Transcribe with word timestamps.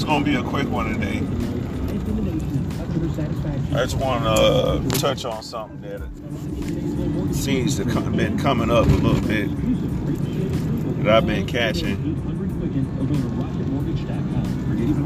it's 0.00 0.08
gonna 0.08 0.24
be 0.24 0.34
a 0.34 0.42
quick 0.42 0.66
one 0.70 0.94
today. 0.94 1.18
I 3.78 3.84
just 3.84 3.98
want 3.98 4.24
to 4.24 4.30
uh, 4.30 4.80
touch 4.98 5.26
on 5.26 5.42
something 5.42 5.82
that 5.82 7.34
seems 7.34 7.76
to 7.76 7.84
come, 7.84 8.16
been 8.16 8.38
coming 8.38 8.70
up 8.70 8.86
a 8.86 8.88
little 8.88 9.20
bit 9.20 9.50
that 11.04 11.16
I've 11.16 11.26
been 11.26 11.46
catching, 11.46 12.16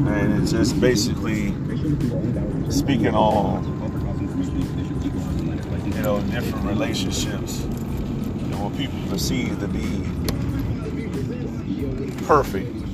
and 0.07 0.41
it's 0.41 0.53
just 0.53 0.79
basically 0.79 1.49
speaking 2.71 3.13
on 3.13 3.65
you 5.87 6.01
know 6.03 6.21
different 6.31 6.65
relationships 6.67 7.63
and 7.65 8.63
what 8.63 8.77
people 8.77 8.97
perceive 9.09 9.59
to 9.59 9.67
be 9.67 10.05
perfect. 12.25 12.84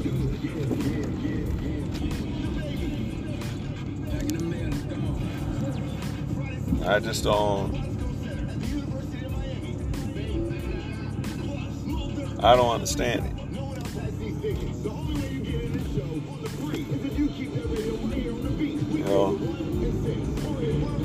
I 6.91 6.99
just 6.99 7.23
don't. 7.23 7.73
I 12.43 12.53
don't 12.57 12.69
understand 12.69 13.27
it. 13.27 13.33
You 18.91 19.05
know, 19.05 19.37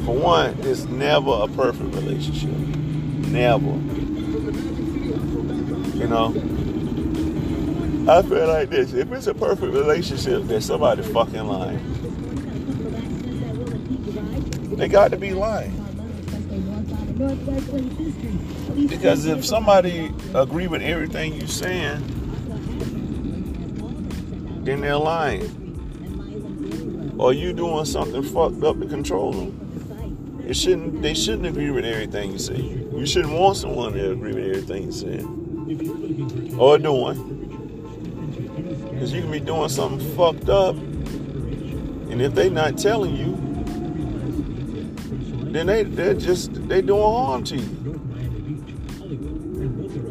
for 0.05 0.17
one, 0.17 0.57
it's 0.63 0.87
never 0.87 1.31
a 1.31 1.47
perfect 1.47 1.95
relationship. 1.95 2.51
Never. 3.29 3.67
You 5.97 6.09
know, 6.09 6.35
I 8.13 8.23
feel 8.23 8.49
like 8.49 8.71
this. 8.71 8.93
If 8.93 9.13
it's 9.13 9.29
a 9.29 9.35
perfect 9.35 9.73
relationship, 9.73 10.43
then 10.47 10.61
somebody 10.61 11.03
fucking 11.03 11.47
lying. 11.47 12.06
They 14.77 14.89
got 14.89 15.11
to 15.11 15.17
be 15.17 15.33
lying. 15.33 15.73
Because 18.89 19.27
if 19.27 19.45
somebody 19.45 20.13
agree 20.35 20.67
with 20.67 20.83
everything 20.83 21.35
you're 21.35 21.49
saying, 21.49 22.03
then 24.65 24.83
they're 24.83 24.97
lying. 24.97 25.65
Or 27.19 27.33
you 27.33 27.53
doing 27.55 27.87
something 27.87 28.23
fucked 28.23 28.63
up 28.63 28.79
to 28.79 28.87
control 28.87 29.33
them. 29.33 30.43
It 30.47 30.55
shouldn't. 30.55 31.03
They 31.03 31.15
shouldn't 31.15 31.47
agree 31.47 31.71
with 31.71 31.85
everything 31.85 32.33
you 32.33 32.39
say. 32.39 32.57
You 32.57 33.07
shouldn't 33.07 33.33
want 33.33 33.57
someone 33.57 33.95
to 33.95 34.13
agree 34.13 34.35
with 34.35 34.45
everything 34.45 34.85
you 34.85 34.93
say 34.93 35.25
or 36.59 36.79
doing. 36.79 37.33
Because 38.91 39.13
you 39.13 39.23
can 39.23 39.31
be 39.31 39.41
doing 39.41 39.69
something 39.69 40.17
fucked 40.17 40.49
up, 40.49 40.77
and 40.77 42.23
if 42.23 42.35
they're 42.35 42.51
not 42.51 42.79
telling 42.79 43.17
you, 43.17 43.36
then 45.55 45.67
they 45.67 45.83
they're 45.85 46.15
just 46.15 46.53
they 46.69 46.83
doing 46.83 47.03
harm 47.03 47.45
to 47.45 47.57
you. 47.57 47.87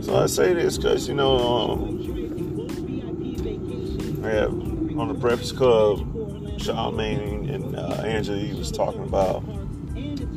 So 0.01 0.17
I 0.17 0.27
say 0.27 0.53
this 0.53 0.77
because 0.77 1.07
you 1.07 1.15
know 1.15 1.37
um, 1.37 2.01
I 4.23 4.29
have 4.29 4.51
on 4.97 5.07
the 5.09 5.13
Breakfast 5.13 5.57
Club, 5.57 5.99
Charlamagne 6.57 7.53
and 7.53 7.75
uh, 7.75 8.01
Angela 8.03 8.37
Yee 8.37 8.53
was 8.53 8.71
talking 8.71 9.03
about 9.03 9.43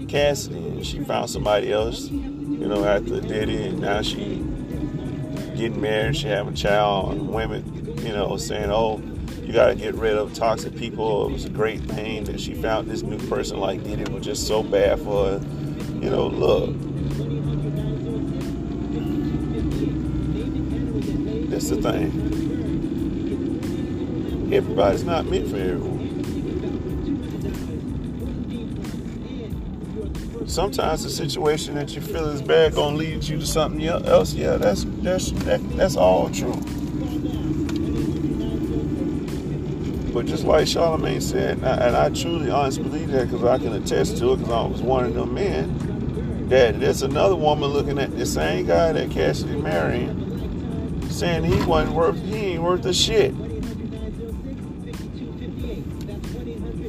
Cassidy, 0.09 0.57
and 0.57 0.87
she 0.87 1.01
found 1.01 1.31
somebody 1.31 1.73
else, 1.73 2.09
you 2.09 2.67
know, 2.67 2.85
after 2.85 3.21
Diddy, 3.21 3.65
and 3.65 3.81
now 3.81 4.03
she 4.03 4.43
getting 5.57 5.81
married, 5.81 6.17
she 6.17 6.29
having 6.29 6.55
a 6.55 6.57
child, 6.57 7.13
and 7.13 7.29
women, 7.29 7.97
you 8.05 8.13
know, 8.13 8.37
saying, 8.37 8.71
oh 8.71 9.03
you 9.49 9.55
got 9.55 9.69
to 9.69 9.75
get 9.75 9.95
rid 9.95 10.15
of 10.15 10.35
toxic 10.35 10.77
people. 10.77 11.27
It 11.27 11.33
was 11.33 11.47
a 11.47 11.49
great 11.49 11.81
thing 11.81 12.25
that 12.25 12.39
she 12.39 12.53
found 12.53 12.87
this 12.87 13.03
new 13.03 13.17
person 13.31 13.59
like 13.59 13.83
Diddy 13.83 14.05
was 14.13 14.23
just 14.23 14.47
so 14.47 14.63
bad 14.63 15.01
for 15.01 15.25
her. 15.25 15.41
You 16.03 16.11
know, 16.11 16.27
look. 16.27 16.75
That's 21.49 21.71
the 21.71 21.81
thing. 21.81 22.13
Everybody's 24.53 25.05
not 25.05 25.25
meant 25.25 25.49
for 25.49 25.57
everyone. 25.57 25.97
Sometimes 30.47 31.05
the 31.05 31.11
situation 31.11 31.75
that 31.77 31.95
you 31.95 32.03
feel 32.03 32.29
is 32.29 32.43
bad 32.43 32.75
gonna 32.75 32.97
lead 32.97 33.25
you 33.25 33.39
to 33.39 33.47
something 33.47 33.83
else. 33.87 34.35
Yeah, 34.35 34.57
that's 34.57 34.85
that's 34.99 35.33
that, 35.33 35.67
that's 35.71 35.97
all 35.97 36.29
true. 36.29 36.61
But 40.19 40.27
just 40.27 40.43
like 40.43 40.65
Charlamagne 40.65 41.23
said, 41.23 41.59
and 41.59 41.65
I, 41.65 41.77
and 41.87 41.97
I 41.97 42.09
truly 42.09 42.51
honestly 42.51 42.83
believe 42.83 43.13
that 43.13 43.31
because 43.31 43.45
I 43.45 43.57
can 43.57 43.73
attest 43.73 44.17
to 44.17 44.33
it 44.33 44.39
because 44.39 44.53
I 44.53 44.67
was 44.67 44.83
one 44.83 45.05
of 45.05 45.15
them 45.15 45.33
men, 45.33 46.49
that 46.49 46.81
there's 46.81 47.03
another 47.03 47.37
woman 47.37 47.71
looking 47.71 48.01
at 48.01 48.19
the 48.19 48.27
same 48.27 48.67
guy 48.67 48.91
that 48.91 49.13
Cassidy 49.13 49.55
marrying, 49.61 51.09
saying 51.09 51.45
he 51.45 51.63
wasn't 51.63 51.95
worth, 51.95 52.21
he 52.25 52.35
ain't 52.35 52.65
worth 52.65 52.85
a 52.87 52.93
shit. 52.93 53.33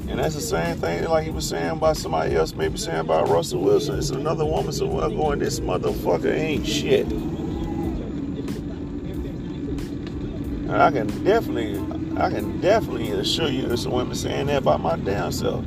And 0.07 0.17
that's 0.17 0.34
the 0.34 0.41
same 0.41 0.78
thing 0.78 1.03
like 1.03 1.25
he 1.25 1.29
was 1.29 1.47
saying 1.47 1.69
about 1.69 1.97
somebody 1.97 2.35
else, 2.35 2.56
maybe 2.56 2.79
saying 2.79 3.01
about 3.01 3.29
Russell 3.29 3.61
Wilson. 3.61 4.00
It's 4.00 4.09
another 4.09 4.44
woman 4.44 4.72
somewhere 4.72 5.07
going, 5.07 5.38
this 5.38 5.59
motherfucker 5.59 6.35
ain't 6.35 6.66
shit. 6.66 7.06
And 10.66 10.81
I 10.81 10.90
can 10.90 11.06
definitely 11.23 11.78
I 12.19 12.30
can 12.30 12.59
definitely 12.59 13.12
assure 13.12 13.47
you 13.47 13.62
there's 13.66 13.84
some 13.84 13.94
women 13.94 14.13
saying 14.13 14.47
that 14.47 14.57
about 14.57 14.81
my 14.81 14.97
damn 14.97 15.31
self. 15.31 15.66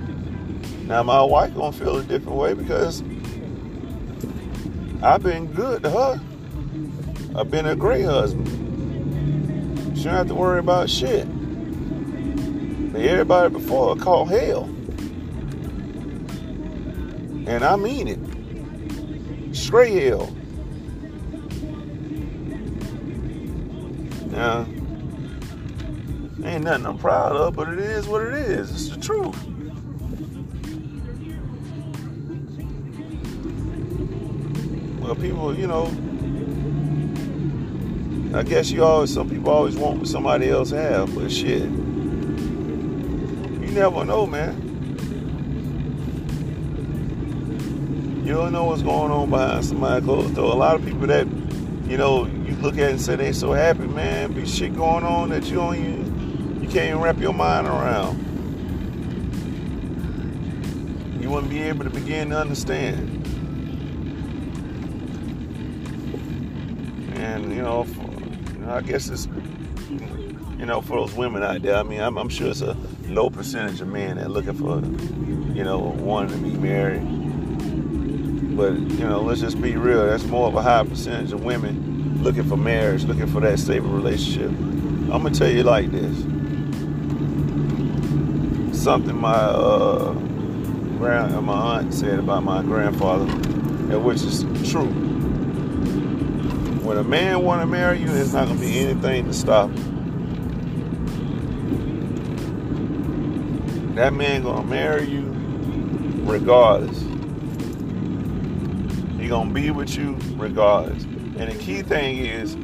Now 0.83 1.03
my 1.03 1.23
wife 1.23 1.55
gonna 1.55 1.73
feel 1.73 1.97
a 1.97 2.03
different 2.03 2.37
way 2.37 2.53
because 2.53 3.03
I've 5.03 5.23
been 5.23 5.47
good 5.47 5.83
to 5.85 5.91
her. 5.91 6.21
I've 7.35 7.51
been 7.51 7.65
a 7.65 7.75
great 7.75 8.05
husband. 8.05 8.47
She 9.97 10.05
don't 10.05 10.13
have 10.13 10.29
to 10.29 10.35
worry 10.35 10.59
about 10.59 10.91
shit. 10.91 11.27
But 12.93 13.01
everybody 13.01 13.51
before 13.51 13.97
her 13.97 14.03
called 14.03 14.29
hell. 14.29 14.65
And 17.47 17.65
I 17.65 17.77
mean 17.77 18.09
it. 18.09 19.57
Straight 19.57 20.03
hell. 20.03 20.31
Now, 24.27 24.67
Ain't 26.45 26.65
nothing 26.65 26.87
I'm 26.87 26.99
proud 26.99 27.37
of, 27.37 27.55
but 27.55 27.69
it 27.69 27.79
is 27.79 28.09
what 28.09 28.23
it 28.23 28.35
is. 28.35 28.71
It's 28.71 28.89
the 28.89 29.01
truth. 29.01 29.37
Well, 35.01 35.15
people, 35.15 35.57
you 35.57 35.69
know, 35.69 35.87
I 38.37 38.43
guess 38.43 38.71
you 38.71 38.83
always, 38.83 39.13
some 39.13 39.29
people 39.31 39.51
always 39.51 39.77
want 39.77 39.99
what 39.99 40.09
somebody 40.09 40.51
else 40.51 40.71
have, 40.71 41.15
but 41.15 41.31
shit, 41.31 41.63
you 41.63 41.69
never 43.71 44.05
know, 44.05 44.27
man. 44.27 44.71
You 48.25 48.33
don't 48.35 48.53
know 48.53 48.65
what's 48.65 48.83
going 48.83 49.13
on 49.13 49.31
behind 49.31 49.65
somebody's 49.65 50.05
closed 50.05 50.35
door. 50.35 50.53
A 50.53 50.57
lot 50.57 50.75
of 50.75 50.85
people 50.85 51.07
that, 51.07 51.27
you 51.87 51.97
know, 51.99 52.27
you 52.27 52.57
look 52.57 52.79
at 52.79 52.91
and 52.91 53.01
say 53.01 53.15
they 53.17 53.33
so 53.33 53.53
happy, 53.53 53.87
man, 53.87 54.33
be 54.33 54.47
shit 54.47 54.75
going 54.75 55.05
on 55.05 55.29
that 55.29 55.45
you 55.45 55.57
don't 55.57 55.77
even 55.77 56.12
can't 56.73 56.89
even 56.89 57.01
wrap 57.03 57.19
your 57.19 57.35
mind 57.35 57.67
around. 57.67 58.17
You 61.21 61.29
wouldn't 61.29 61.51
be 61.51 61.61
able 61.61 61.85
to 61.85 61.91
begin 61.91 62.31
to 62.31 62.39
understand. 62.39 63.27
And, 67.19 67.55
you 67.55 67.61
know, 67.61 67.85
for, 67.85 68.11
you 68.55 68.59
know 68.61 68.73
I 68.73 68.81
guess 68.81 69.11
it's, 69.11 69.29
you 70.59 70.65
know, 70.65 70.81
for 70.81 70.97
those 70.97 71.13
women 71.15 71.43
out 71.43 71.61
there, 71.61 71.77
I 71.77 71.83
mean, 71.83 72.01
I'm, 72.01 72.17
I'm 72.17 72.31
sure 72.31 72.49
it's 72.49 72.63
a 72.63 72.75
low 73.07 73.29
percentage 73.29 73.83
of 73.83 73.89
men 73.89 74.17
that 74.17 74.25
are 74.25 74.31
looking 74.31 74.55
for, 74.55 74.77
you 75.55 75.65
know, 75.65 75.79
wanting 75.79 76.43
to 76.43 76.51
be 76.51 76.57
married. 76.57 77.03
But, 78.57 78.79
you 78.79 79.07
know, 79.07 79.21
let's 79.21 79.43
just 79.43 79.61
be 79.61 79.77
real. 79.77 80.07
That's 80.07 80.25
more 80.25 80.49
of 80.49 80.55
a 80.55 80.63
high 80.63 80.85
percentage 80.85 81.33
of 81.33 81.45
women 81.45 82.23
looking 82.23 82.45
for 82.45 82.57
marriage, 82.57 83.05
looking 83.05 83.27
for 83.27 83.41
that 83.41 83.59
stable 83.59 83.91
relationship. 83.91 84.51
I'm 85.13 85.23
to 85.25 85.31
tell 85.31 85.51
you 85.51 85.65
like 85.65 85.91
this 85.91 86.25
something 88.83 89.17
my 89.17 89.33
uh, 89.33 90.13
grand, 90.99 91.41
my 91.47 91.79
aunt 91.79 91.95
said 91.95 92.19
about 92.19 92.43
my 92.43 92.63
grandfather, 92.63 93.31
and 93.31 94.05
which 94.05 94.23
is 94.23 94.43
true. 94.69 94.89
When 96.83 96.97
a 96.97 97.05
man 97.05 97.45
want 97.45 97.63
to 97.63 97.67
marry 97.67 98.01
you, 98.01 98.09
there's 98.09 98.35
not 98.35 98.49
gonna 98.49 98.59
be 98.59 98.81
anything 98.81 99.27
to 99.27 99.33
stop. 99.33 99.71
That 103.95 104.15
man 104.15 104.43
gonna 104.43 104.67
marry 104.67 105.09
you 105.09 105.33
regardless. 106.25 107.03
He 109.21 109.29
gonna 109.29 109.53
be 109.53 109.71
with 109.71 109.97
you 109.97 110.19
regardless. 110.35 111.05
And 111.05 111.53
the 111.53 111.57
key 111.61 111.83
thing 111.83 112.19
is 112.19 112.57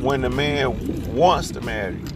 when 0.00 0.20
the 0.20 0.30
man 0.30 1.16
wants 1.16 1.50
to 1.50 1.60
marry 1.60 1.96
you 1.96 2.11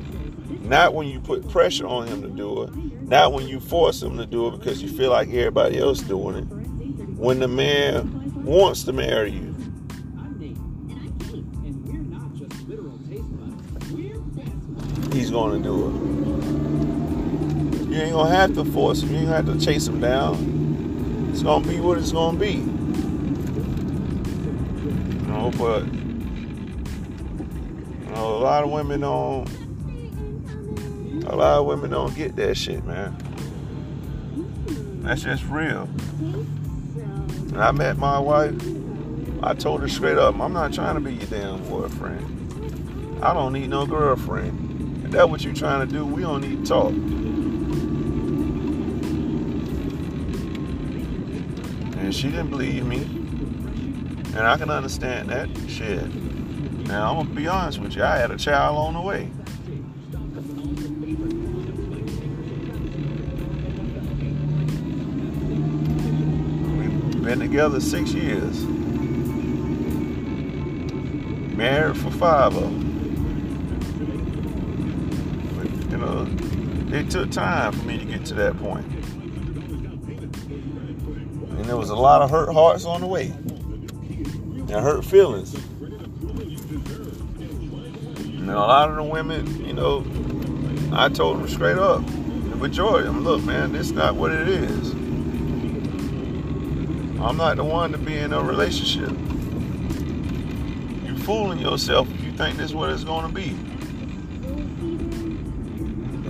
Not 0.69 0.95
when 0.95 1.07
you 1.07 1.21
put 1.21 1.49
pressure 1.49 1.87
on 1.87 2.09
him 2.09 2.23
to 2.23 2.29
do 2.29 2.65
it. 2.65 2.75
Not 3.03 3.33
when 3.33 3.47
you 3.47 3.61
force 3.61 4.03
him 4.03 4.17
to 4.19 4.27
do 4.27 4.49
it 4.49 4.59
because 4.59 4.83
you 4.83 4.89
feel 4.89 5.11
like 5.11 5.29
everybody 5.29 5.79
else 5.79 6.01
doing 6.01 6.37
it. 6.37 6.45
When 7.17 7.39
the 7.39 7.47
man 7.47 8.45
wants 8.45 8.83
to 8.85 8.93
marry 8.93 9.31
you. 9.31 9.55
He's 15.13 15.31
going 15.31 15.63
to 15.63 15.67
do 15.67 15.87
it. 15.89 15.95
You 17.89 18.03
ain't 18.03 18.13
going 18.13 18.31
to 18.31 18.37
have 18.37 18.55
to 18.55 18.65
force 18.65 19.03
him. 19.03 19.11
You 19.11 19.19
ain't 19.19 19.29
going 19.29 19.45
to 19.45 19.51
have 19.53 19.61
to 19.61 19.65
chase 19.65 19.87
him 19.87 20.01
down. 20.01 21.31
It's 21.31 21.43
going 21.43 21.63
to 21.63 21.69
be 21.69 21.79
what 21.79 21.97
it's 21.99 22.11
going 22.11 22.39
to 22.39 22.45
be. 22.45 22.55
You 25.15 25.29
know, 25.29 25.53
but 25.57 25.85
you 28.03 28.11
know, 28.15 28.37
a 28.37 28.43
lot 28.43 28.65
of 28.65 28.71
women 28.71 29.01
don't 29.01 29.66
a 31.27 31.35
lot 31.37 31.59
of 31.59 31.67
women 31.67 31.91
don't 31.91 32.15
get 32.15 32.37
that 32.37 32.57
shit, 32.57 32.85
man. 32.85 33.17
That's 35.03 35.23
just 35.23 35.45
real. 35.45 35.87
When 37.47 37.61
I 37.61 37.73
met 37.73 37.97
my 37.97 38.19
wife, 38.19 38.55
I 39.43 39.55
told 39.55 39.81
her 39.81 39.89
straight 39.89 40.19
up, 40.19 40.39
I'm 40.41 40.53
not 40.53 40.73
trying 40.73 40.95
to 40.95 41.01
be 41.01 41.15
your 41.15 41.27
damn 41.27 41.63
boyfriend. 41.69 43.23
I 43.23 43.33
don't 43.33 43.53
need 43.53 43.71
no 43.71 43.87
girlfriend. 43.87 45.05
If 45.05 45.11
that's 45.13 45.29
what 45.29 45.43
you're 45.43 45.55
trying 45.55 45.87
to 45.87 45.93
do, 45.93 46.05
we 46.05 46.23
don't 46.23 46.41
need 46.41 46.65
to 46.65 46.67
talk. 46.67 46.93
And 51.99 52.15
she 52.15 52.29
didn't 52.29 52.51
believe 52.51 52.85
me. 52.85 52.99
And 54.37 54.47
I 54.47 54.57
can 54.57 54.71
understand 54.71 55.31
that 55.31 55.49
shit. 55.69 56.15
Now, 56.87 57.11
I'm 57.11 57.17
going 57.17 57.29
to 57.29 57.35
be 57.35 57.47
honest 57.49 57.81
with 57.81 57.97
you. 57.97 58.05
I 58.05 58.17
had 58.17 58.31
a 58.31 58.37
child 58.37 58.77
on 58.77 58.95
the 58.95 59.01
way. 59.01 59.31
Been 67.27 67.41
together 67.41 67.81
six 67.81 68.13
years. 68.13 68.63
Married 71.57 71.97
for 71.97 72.13
five 72.13 72.55
of 72.55 72.63
them. 72.63 72.87
But, 75.57 75.69
you 75.91 75.97
know, 75.97 76.29
it 76.97 77.11
took 77.11 77.33
time 77.33 77.73
for 77.73 77.85
me 77.85 77.99
to 77.99 78.05
get 78.05 78.25
to 78.27 78.35
that 78.35 78.57
point. 78.59 78.87
And 81.51 81.65
there 81.65 81.77
was 81.77 81.91
a 81.91 81.97
lot 81.97 82.23
of 82.23 82.31
hurt 82.31 82.53
hearts 82.53 82.85
on 82.85 83.01
the 83.01 83.09
way. 83.09 83.33
And 83.33 84.71
hurt 84.71 85.05
feelings. 85.05 85.53
And 88.37 88.49
a 88.49 88.55
lot 88.55 88.89
of 88.89 88.95
the 88.95 89.03
women, 89.03 89.67
you 89.67 89.73
know, 89.73 90.07
I 90.93 91.09
told 91.09 91.41
them 91.41 91.49
straight 91.49 91.79
up, 91.79 92.07
the 92.07 92.55
majority 92.55 93.09
of 93.09 93.15
them, 93.17 93.25
look, 93.25 93.43
man, 93.43 93.73
this 93.73 93.87
is 93.87 93.93
not 93.95 94.15
what 94.15 94.31
it 94.31 94.47
is. 94.47 94.95
I'm 97.27 97.37
not 97.37 97.57
the 97.57 97.65
one 97.65 97.91
to 97.91 97.99
be 97.99 98.17
in 98.17 98.33
a 98.33 98.41
relationship. 98.41 99.11
You're 101.05 101.19
fooling 101.25 101.59
yourself 101.59 102.09
if 102.15 102.23
you 102.23 102.31
think 102.31 102.57
this 102.57 102.67
is 102.67 102.75
what 102.75 102.89
it's 102.91 103.03
going 103.03 103.27
to 103.27 103.33
be. 103.35 103.49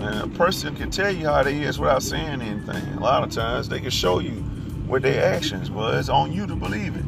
And 0.00 0.22
a 0.22 0.28
person 0.38 0.74
can 0.74 0.90
tell 0.90 1.14
you 1.14 1.26
how 1.26 1.42
they 1.42 1.60
is 1.60 1.78
without 1.78 2.02
saying 2.02 2.40
anything. 2.40 2.94
A 2.94 3.00
lot 3.00 3.22
of 3.22 3.30
times 3.30 3.68
they 3.68 3.78
can 3.78 3.90
show 3.90 4.20
you 4.20 4.42
with 4.88 5.02
their 5.02 5.34
actions, 5.34 5.68
but 5.68 5.92
it's 5.96 6.08
on 6.08 6.32
you 6.32 6.46
to 6.46 6.56
believe 6.56 6.96
it. 6.96 7.04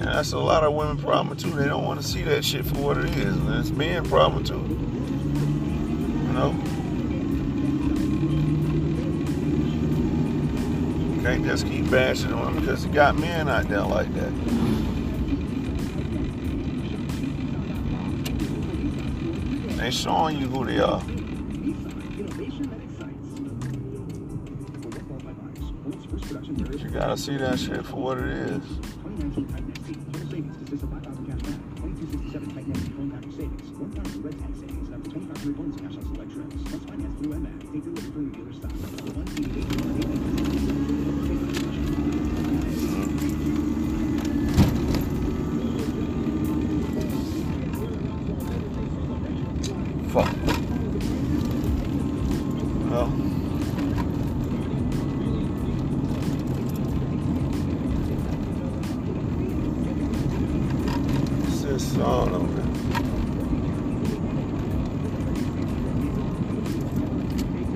that's 0.00 0.32
a 0.32 0.38
lot 0.38 0.64
of 0.64 0.72
women 0.72 0.96
problem 0.96 1.36
too. 1.36 1.50
They 1.50 1.66
don't 1.66 1.84
want 1.84 2.00
to 2.00 2.06
see 2.06 2.22
that 2.22 2.46
shit 2.46 2.64
for 2.64 2.78
what 2.78 2.96
it 2.96 3.14
is. 3.14 3.36
And 3.36 3.54
it's 3.56 3.68
men 3.68 4.08
problem 4.08 4.42
too. 4.42 4.54
You 6.28 6.32
know? 6.32 6.73
Can't 11.24 11.42
just 11.42 11.66
keep 11.66 11.90
bashing 11.90 12.34
on 12.34 12.52
them 12.52 12.60
because 12.60 12.84
you 12.84 12.92
got 12.92 13.16
men 13.16 13.48
out 13.48 13.66
there 13.66 13.80
like 13.80 14.12
that. 14.12 14.30
They 19.78 19.90
showing 19.90 20.38
you 20.38 20.48
who 20.48 20.66
they 20.66 20.80
are. 20.80 21.02
You 26.78 26.90
gotta 26.90 27.16
see 27.16 27.38
that 27.38 27.58
shit 27.58 27.86
for 27.86 27.96
what 27.96 28.18
it 28.18 28.26
is. 28.26 28.62
It's. 61.74 61.92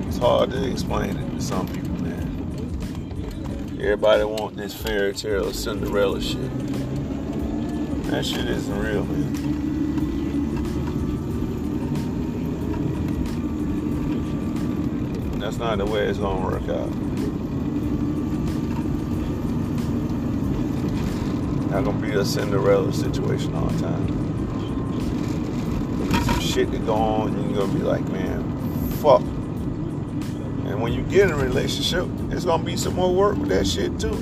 It's 0.07 0.17
hard 0.17 0.51
to 0.51 0.71
explain 0.71 1.17
it 1.17 1.35
to 1.35 1.41
some 1.41 1.67
people, 1.67 2.01
man. 2.01 3.77
Everybody 3.77 4.23
want 4.23 4.55
this 4.55 4.73
fairy 4.73 5.13
tale 5.13 5.51
Cinderella 5.51 6.21
shit. 6.21 6.49
That 8.05 8.25
shit 8.25 8.45
isn't 8.45 8.79
real, 8.79 9.03
man. 9.03 9.33
That's 15.39 15.57
not 15.57 15.77
the 15.77 15.85
way 15.85 16.07
it's 16.07 16.19
gonna 16.19 16.45
work 16.45 16.69
out. 16.69 16.89
Not 21.69 21.83
gonna 21.83 21.99
be 21.99 22.11
a 22.11 22.25
Cinderella 22.25 22.91
situation 22.93 23.53
all 23.55 23.67
the 23.67 23.79
time. 23.81 24.07
Some 26.25 26.39
shit 26.39 26.71
to 26.71 26.79
go 26.79 26.93
on, 26.93 27.49
you're 27.49 27.65
gonna 27.65 27.77
be 27.77 27.83
like, 27.83 28.07
man, 28.09 28.43
fuck. 29.01 29.21
And 29.21 30.81
when 30.81 30.93
you 30.93 31.03
get 31.03 31.29
in 31.29 31.31
a 31.31 31.37
relationship, 31.37 32.05
it's 32.31 32.45
gonna 32.45 32.63
be 32.63 32.75
some 32.77 32.95
more 32.95 33.13
work 33.13 33.37
with 33.37 33.49
that 33.49 33.67
shit 33.67 33.99
too. 33.99 34.15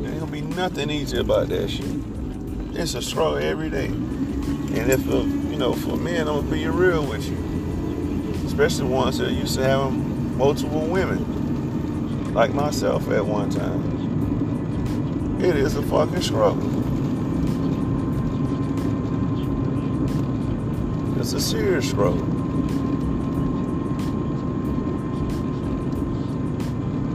There 0.00 0.10
ain't 0.10 0.20
gonna 0.20 0.32
be 0.32 0.40
nothing 0.40 0.90
easy 0.90 1.18
about 1.18 1.48
that 1.48 1.68
shit. 1.68 1.86
It's 2.74 2.94
a 2.94 3.02
struggle 3.02 3.38
every 3.38 3.70
day. 3.70 3.86
And 3.86 4.90
if, 4.90 5.08
uh, 5.08 5.18
you 5.18 5.56
know, 5.56 5.72
for 5.72 5.96
men, 5.96 6.28
I'm 6.28 6.40
gonna 6.40 6.50
be 6.50 6.66
real 6.68 7.06
with 7.06 7.28
you 7.28 7.46
especially 8.58 8.88
ones 8.88 9.18
that 9.18 9.32
used 9.32 9.54
to 9.54 9.62
have 9.62 9.92
multiple 10.38 10.80
women, 10.86 12.32
like 12.32 12.54
myself 12.54 13.06
at 13.10 13.22
one 13.22 13.50
time. 13.50 13.95
It 15.38 15.54
is 15.54 15.76
a 15.76 15.82
fucking 15.82 16.22
struggle. 16.22 16.62
It's 21.20 21.32
a 21.32 21.40
serious 21.40 21.88
struggle. 21.88 22.26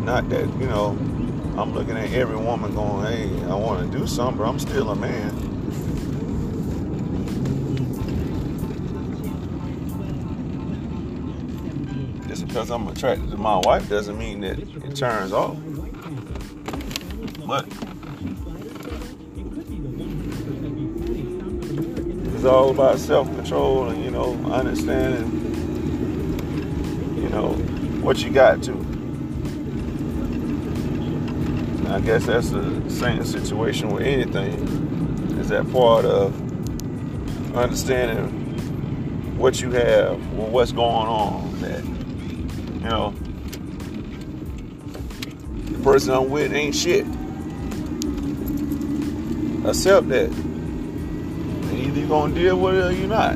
Not 0.02 0.30
that, 0.30 0.48
you 0.60 0.68
know, 0.68 0.90
I'm 1.58 1.74
looking 1.74 1.98
at 1.98 2.12
every 2.14 2.38
woman 2.38 2.76
going, 2.76 3.06
hey, 3.06 3.44
I 3.46 3.56
want 3.56 3.92
to 3.92 3.98
do 3.98 4.06
something, 4.06 4.38
but 4.38 4.48
I'm 4.48 4.60
still 4.60 4.92
a 4.92 4.96
man. 4.96 5.52
just 12.42 12.48
because 12.48 12.72
I'm 12.72 12.88
attracted 12.88 13.30
to 13.32 13.38
my 13.38 13.58
wife 13.58 13.90
doesn't 13.90 14.18
mean 14.18 14.42
that 14.42 14.58
it 14.58 14.96
turns 14.96 15.34
off. 15.34 15.58
But 17.46 17.68
it's 22.42 22.48
all 22.48 22.72
about 22.72 22.98
self-control 22.98 23.90
and 23.90 24.04
you 24.04 24.10
know 24.10 24.34
understanding, 24.52 25.30
you 27.16 27.30
know 27.30 27.52
what 28.02 28.24
you 28.24 28.32
got 28.32 28.64
to. 28.64 28.72
And 31.82 31.90
I 31.90 32.00
guess 32.00 32.26
that's 32.26 32.50
the 32.50 32.90
same 32.90 33.24
situation 33.26 33.90
with 33.90 34.02
anything. 34.02 35.38
Is 35.40 35.50
that 35.50 35.72
part 35.72 36.04
of 36.04 36.34
understanding 37.56 39.38
what 39.38 39.62
you 39.62 39.70
have 39.74 40.14
or 40.40 40.50
what's 40.50 40.72
going 40.72 41.08
on 41.08 41.62
that 41.62 41.86
you 41.86 42.90
know, 42.90 43.14
the 45.66 45.84
person 45.84 46.16
I'm 46.16 46.32
with 46.32 46.52
ain't 46.54 46.74
shit. 46.74 47.06
Accept 49.64 50.10
that. 50.10 50.51
Either 51.92 52.00
you're 52.00 52.08
gonna 52.08 52.34
deal 52.34 52.58
with 52.58 52.76
it 52.76 52.86
or 52.86 52.92
you're 52.94 53.10
not. 53.10 53.36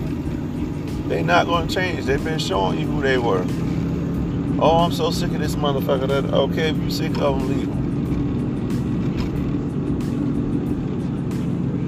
They 1.09 1.21
not 1.21 1.45
gonna 1.45 1.69
change. 1.69 2.05
They've 2.05 2.23
been 2.23 2.39
showing 2.39 2.79
you 2.79 2.87
who 2.87 3.01
they 3.01 3.17
were. 3.17 3.45
Oh, 4.61 4.77
I'm 4.77 4.93
so 4.93 5.11
sick 5.11 5.33
of 5.33 5.39
this 5.39 5.55
motherfucker. 5.55 6.07
That 6.07 6.23
okay, 6.33 6.69
if 6.69 6.77
you're 6.77 6.89
sick 6.89 7.17
of 7.17 7.37
them, 7.37 7.49
leave 7.49 7.67
them. 7.67 7.81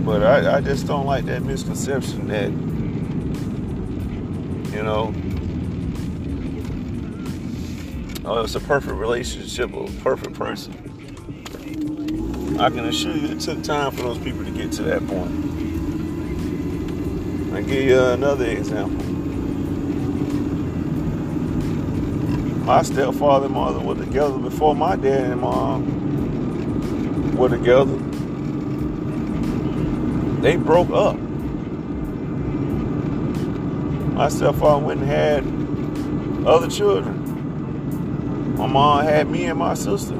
But 0.04 0.24
I, 0.24 0.58
I 0.58 0.62
just 0.62 0.86
don't 0.88 1.06
like 1.06 1.24
that 1.26 1.42
misconception 1.44 2.28
that 2.28 2.52
you 4.76 4.84
know 4.84 5.14
oh, 8.26 8.44
it's 8.44 8.56
a 8.56 8.60
perfect 8.60 8.96
relationship 8.96 9.74
a 9.74 9.86
perfect 10.04 10.34
person. 10.34 10.74
I 12.60 12.70
can 12.70 12.84
assure 12.84 13.16
you 13.16 13.30
it 13.30 13.40
took 13.40 13.64
time 13.64 13.92
for 13.92 14.02
those 14.02 14.18
people 14.18 14.44
to 14.44 14.52
get 14.52 14.74
to 14.74 14.84
that 14.84 15.08
point. 15.08 15.47
I 17.58 17.62
give 17.62 17.86
you 17.86 18.00
another 18.00 18.46
example. 18.46 19.04
My 22.66 22.84
stepfather 22.84 23.48
and 23.48 23.56
mother 23.56 23.80
were 23.80 23.96
together 23.96 24.38
before 24.38 24.76
my 24.76 24.96
dad 24.96 25.32
and 25.32 25.42
mom 25.42 27.36
were 27.36 27.50
together. 27.50 27.98
They 30.44 30.56
broke 30.56 30.92
up. 30.92 31.18
My 34.14 34.30
stepfather 34.30 34.86
went 34.86 35.02
and 35.02 35.10
had 35.10 35.44
other 36.48 36.70
children. 36.70 38.54
My 38.56 38.68
mom 38.68 39.04
had 39.04 39.32
me 39.32 39.46
and 39.46 39.58
my 39.58 39.74
sister 39.74 40.14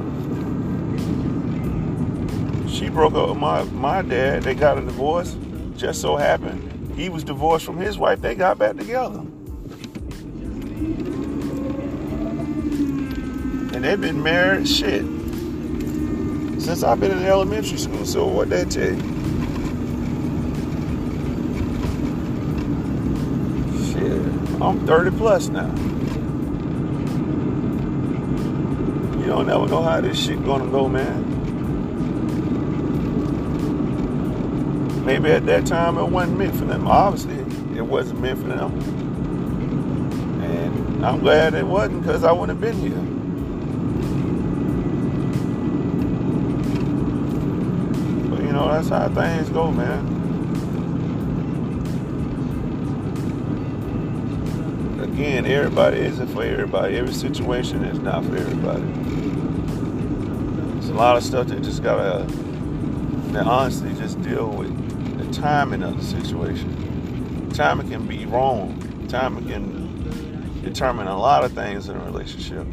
she 2.68 2.88
broke 2.88 3.14
up 3.14 3.28
with 3.28 3.38
my, 3.38 3.62
my 3.62 4.02
dad. 4.02 4.42
They 4.42 4.54
got 4.54 4.76
a 4.78 4.80
divorce. 4.80 5.36
Just 5.76 6.00
so 6.00 6.16
happened 6.16 6.67
he 6.98 7.08
was 7.08 7.22
divorced 7.22 7.64
from 7.64 7.76
his 7.76 7.96
wife. 7.96 8.20
They 8.20 8.34
got 8.34 8.58
back 8.58 8.76
together. 8.76 9.20
And 13.72 13.84
they've 13.84 14.00
been 14.00 14.20
married 14.20 14.66
shit 14.66 15.04
since 16.60 16.82
I've 16.82 16.98
been 16.98 17.12
in 17.12 17.22
elementary 17.24 17.78
school. 17.78 18.04
So 18.04 18.26
what 18.26 18.50
that 18.50 18.72
tell 18.72 18.90
you? 18.90 18.98
Shit, 23.92 24.60
I'm 24.60 24.84
30 24.84 25.16
plus 25.16 25.48
now. 25.48 25.72
You 29.20 29.26
don't 29.26 29.48
ever 29.48 29.68
know 29.68 29.82
how 29.82 30.00
this 30.00 30.18
shit 30.18 30.44
gonna 30.44 30.68
go, 30.68 30.88
man. 30.88 31.37
Maybe 35.08 35.30
at 35.30 35.46
that 35.46 35.64
time 35.64 35.96
it 35.96 36.04
wasn't 36.04 36.36
meant 36.36 36.54
for 36.54 36.66
them. 36.66 36.86
Obviously, 36.86 37.38
it 37.78 37.80
wasn't 37.80 38.20
meant 38.20 38.38
for 38.38 38.48
them. 38.48 38.70
And 40.42 41.06
I'm 41.06 41.20
glad 41.20 41.54
it 41.54 41.66
wasn't 41.66 42.02
because 42.02 42.24
I 42.24 42.32
wouldn't 42.32 42.60
have 42.60 42.60
been 42.60 42.76
here. 42.78 42.90
But 48.28 48.42
you 48.44 48.52
know, 48.52 48.68
that's 48.70 48.90
how 48.90 49.08
things 49.08 49.48
go, 49.48 49.70
man. 49.72 50.16
Again, 55.00 55.46
everybody 55.46 56.00
isn't 56.00 56.28
for 56.28 56.42
everybody. 56.42 56.98
Every 56.98 57.14
situation 57.14 57.82
is 57.82 57.98
not 57.98 58.26
for 58.26 58.36
everybody. 58.36 58.82
There's 60.74 60.90
a 60.90 60.94
lot 60.94 61.16
of 61.16 61.22
stuff 61.22 61.46
that 61.46 61.62
just 61.62 61.82
gotta, 61.82 62.26
that 63.32 63.46
honestly 63.46 63.92
just 63.94 64.20
deal 64.22 64.48
with 64.48 64.72
the 65.18 65.40
timing 65.40 65.82
of 65.82 65.96
the 65.96 66.04
situation. 66.04 67.50
Timing 67.54 67.88
can 67.90 68.06
be 68.06 68.26
wrong. 68.26 69.06
Timing 69.08 69.46
can 69.46 70.62
determine 70.62 71.06
a 71.06 71.18
lot 71.18 71.44
of 71.44 71.52
things 71.52 71.88
in 71.88 71.96
a 71.96 72.04
relationship. 72.04 72.66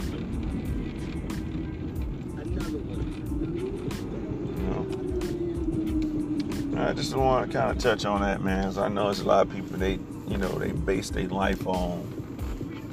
I 6.86 6.94
just 6.94 7.16
want 7.16 7.52
to 7.52 7.58
kind 7.58 7.72
of 7.72 7.82
touch 7.82 8.06
on 8.06 8.22
that, 8.22 8.44
man. 8.44 8.66
Cause 8.66 8.78
I 8.78 8.90
know 8.90 9.06
there's 9.06 9.22
a 9.22 9.26
lot 9.26 9.48
of 9.48 9.52
people 9.52 9.76
they, 9.78 9.94
you 10.28 10.38
know, 10.38 10.50
they 10.60 10.72
base 10.72 11.10
their 11.10 11.28
life 11.28 11.66
on 11.66 12.00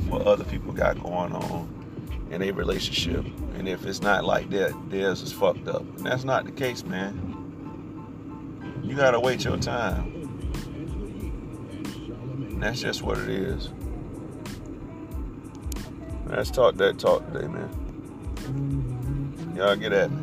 what 0.09 0.23
other 0.23 0.45
people 0.45 0.73
got 0.73 1.02
going 1.02 1.33
on 1.35 1.69
in 2.31 2.40
a 2.40 2.52
relationship. 2.52 3.26
And 3.59 3.69
if 3.69 3.85
it's 3.85 4.00
not 4.00 4.25
like 4.25 4.49
that, 4.50 4.73
theirs 4.88 5.21
is 5.21 5.31
fucked 5.33 5.69
up. 5.69 5.83
And 5.83 6.07
that's 6.07 6.25
not 6.25 6.47
the 6.47 6.52
case, 6.52 6.85
man. 6.85 7.32
You 8.93 8.99
gotta 8.99 9.19
wait 9.19 9.43
your 9.43 9.57
time. 9.57 10.13
And 12.51 12.63
that's 12.63 12.83
just 12.83 13.01
what 13.01 13.17
it 13.17 13.31
is. 13.31 13.71
Let's 16.27 16.51
talk 16.51 16.75
that 16.77 16.99
talk 16.99 17.27
today, 17.33 17.47
man. 17.49 17.71
Y'all 19.57 19.77
get 19.77 19.95
at 19.95 20.11
me. 20.11 20.22